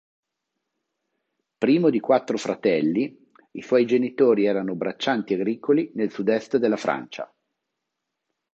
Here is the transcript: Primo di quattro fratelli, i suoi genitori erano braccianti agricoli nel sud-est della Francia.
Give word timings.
Primo 1.59 1.91
di 1.91 1.99
quattro 1.99 2.39
fratelli, 2.39 3.31
i 3.51 3.61
suoi 3.61 3.85
genitori 3.85 4.47
erano 4.47 4.73
braccianti 4.73 5.35
agricoli 5.35 5.91
nel 5.93 6.09
sud-est 6.09 6.57
della 6.57 6.75
Francia. 6.75 7.31